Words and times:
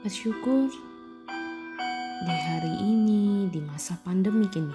Bersyukur 0.00 0.72
di 2.24 2.32
hari 2.48 2.72
ini, 2.88 3.52
di 3.52 3.60
masa 3.60 4.00
pandemi 4.00 4.48
ini, 4.48 4.72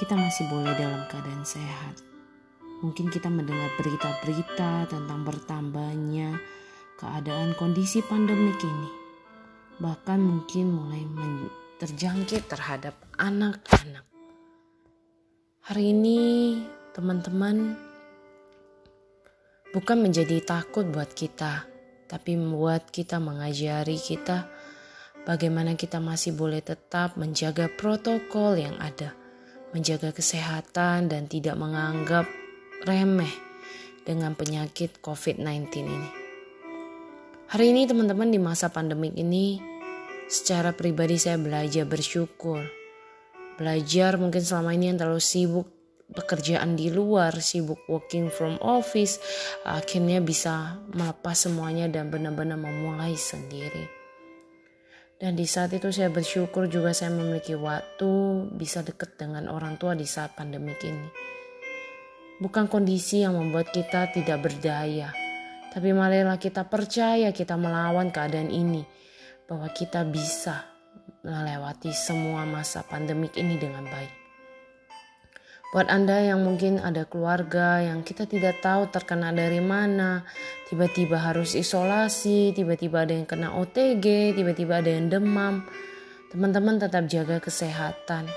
kita 0.00 0.16
masih 0.16 0.48
boleh 0.48 0.72
dalam 0.72 1.04
keadaan 1.04 1.44
sehat. 1.44 2.00
Mungkin 2.80 3.12
kita 3.12 3.28
mendengar 3.28 3.68
berita-berita 3.76 4.88
tentang 4.88 5.20
bertambahnya 5.28 6.40
keadaan 6.96 7.52
kondisi 7.60 8.00
pandemi 8.00 8.56
ini. 8.56 8.88
Bahkan 9.84 10.16
mungkin 10.16 10.72
mulai 10.72 11.04
terjangkit 11.76 12.48
terhadap 12.48 12.96
anak-anak. 13.20 14.08
Hari 15.68 15.92
ini 15.92 16.20
teman-teman 16.96 17.76
bukan 19.76 20.08
menjadi 20.08 20.40
takut 20.40 20.88
buat 20.88 21.12
kita 21.12 21.77
tapi 22.08 22.34
membuat 22.34 22.88
kita 22.88 23.20
mengajari 23.20 24.00
kita 24.00 24.48
bagaimana 25.28 25.76
kita 25.76 26.00
masih 26.00 26.32
boleh 26.32 26.64
tetap 26.64 27.20
menjaga 27.20 27.68
protokol 27.68 28.56
yang 28.56 28.74
ada, 28.80 29.12
menjaga 29.76 30.16
kesehatan 30.16 31.12
dan 31.12 31.28
tidak 31.28 31.54
menganggap 31.60 32.24
remeh 32.88 33.30
dengan 34.08 34.32
penyakit 34.32 35.04
COVID-19 35.04 35.68
ini. 35.84 36.10
Hari 37.48 37.76
ini 37.76 37.84
teman-teman 37.84 38.32
di 38.32 38.40
masa 38.40 38.72
pandemik 38.72 39.12
ini 39.16 39.60
secara 40.32 40.72
pribadi 40.72 41.20
saya 41.20 41.36
belajar 41.36 41.84
bersyukur. 41.84 42.64
Belajar 43.60 44.16
mungkin 44.16 44.40
selama 44.40 44.72
ini 44.72 44.92
yang 44.92 45.00
terlalu 45.00 45.20
sibuk 45.20 45.77
pekerjaan 46.18 46.74
di 46.74 46.90
luar, 46.90 47.38
sibuk 47.38 47.86
working 47.86 48.26
from 48.26 48.58
office, 48.58 49.22
akhirnya 49.62 50.18
bisa 50.18 50.82
melepas 50.90 51.46
semuanya 51.46 51.86
dan 51.86 52.10
benar-benar 52.10 52.58
memulai 52.58 53.14
sendiri. 53.14 53.86
Dan 55.18 55.38
di 55.38 55.46
saat 55.46 55.70
itu 55.74 55.90
saya 55.94 56.10
bersyukur 56.10 56.66
juga 56.66 56.90
saya 56.90 57.14
memiliki 57.14 57.54
waktu 57.54 58.10
bisa 58.54 58.82
dekat 58.82 59.14
dengan 59.18 59.46
orang 59.46 59.78
tua 59.78 59.94
di 59.94 60.06
saat 60.06 60.34
pandemik 60.34 60.82
ini. 60.82 61.06
Bukan 62.38 62.70
kondisi 62.70 63.22
yang 63.22 63.34
membuat 63.34 63.70
kita 63.74 64.10
tidak 64.14 64.46
berdaya, 64.46 65.10
tapi 65.74 65.90
marilah 65.90 66.38
kita 66.38 66.66
percaya 66.66 67.34
kita 67.34 67.58
melawan 67.58 68.14
keadaan 68.14 68.50
ini, 68.50 68.86
bahwa 69.50 69.66
kita 69.74 70.06
bisa 70.06 70.70
melewati 71.26 71.90
semua 71.90 72.46
masa 72.46 72.86
pandemik 72.86 73.34
ini 73.34 73.58
dengan 73.58 73.90
baik. 73.90 74.27
Buat 75.68 75.92
Anda 75.92 76.24
yang 76.24 76.48
mungkin 76.48 76.80
ada 76.80 77.04
keluarga 77.04 77.84
yang 77.84 78.00
kita 78.00 78.24
tidak 78.24 78.64
tahu 78.64 78.88
terkena 78.88 79.36
dari 79.36 79.60
mana, 79.60 80.24
tiba-tiba 80.72 81.20
harus 81.20 81.52
isolasi, 81.52 82.56
tiba-tiba 82.56 83.04
ada 83.04 83.12
yang 83.12 83.28
kena 83.28 83.52
OTG, 83.52 84.32
tiba-tiba 84.32 84.80
ada 84.80 84.88
yang 84.88 85.12
demam, 85.12 85.68
teman-teman 86.32 86.80
tetap 86.80 87.04
jaga 87.04 87.36
kesehatan. 87.36 88.32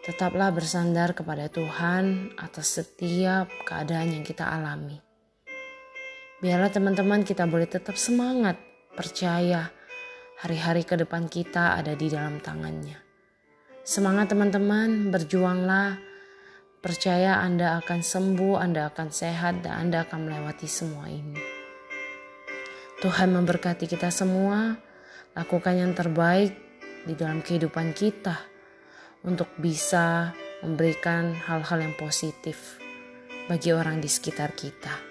Tetaplah 0.00 0.48
bersandar 0.56 1.12
kepada 1.12 1.52
Tuhan 1.52 2.32
atas 2.40 2.80
setiap 2.80 3.52
keadaan 3.68 4.16
yang 4.16 4.24
kita 4.24 4.48
alami. 4.48 4.96
Biarlah 6.40 6.72
teman-teman 6.72 7.28
kita 7.28 7.44
boleh 7.44 7.68
tetap 7.68 8.00
semangat, 8.00 8.56
percaya 8.96 9.68
hari-hari 10.40 10.88
ke 10.88 10.96
depan 10.96 11.28
kita 11.28 11.76
ada 11.76 11.92
di 11.92 12.08
dalam 12.08 12.40
tangannya. 12.40 13.09
Semangat 13.80 14.36
teman-teman, 14.36 15.08
berjuanglah. 15.08 15.96
Percaya 16.80 17.40
Anda 17.40 17.80
akan 17.80 18.00
sembuh, 18.04 18.60
Anda 18.60 18.92
akan 18.92 19.08
sehat, 19.08 19.64
dan 19.64 19.88
Anda 19.88 20.04
akan 20.04 20.28
melewati 20.28 20.68
semua 20.68 21.08
ini. 21.08 21.36
Tuhan 23.00 23.32
memberkati 23.32 23.88
kita 23.88 24.12
semua, 24.12 24.76
lakukan 25.32 25.72
yang 25.72 25.92
terbaik 25.96 26.52
di 27.08 27.16
dalam 27.16 27.40
kehidupan 27.40 27.96
kita 27.96 28.36
untuk 29.24 29.48
bisa 29.56 30.36
memberikan 30.60 31.32
hal-hal 31.32 31.80
yang 31.80 31.96
positif 31.96 32.76
bagi 33.48 33.72
orang 33.72 34.04
di 34.04 34.08
sekitar 34.12 34.52
kita. 34.52 35.09